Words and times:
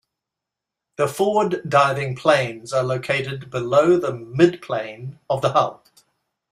The 0.95 1.07
forward 1.07 1.61
diving 1.69 2.15
planes 2.15 2.73
are 2.73 2.81
located 2.83 3.51
below 3.51 3.97
the 3.99 4.11
midplane 4.11 5.19
of 5.29 5.43
the 5.43 5.51
hull. 5.51 5.83